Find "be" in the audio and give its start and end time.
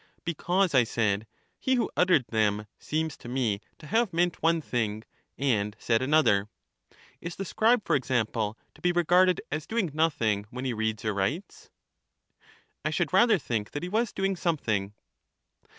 8.81-8.91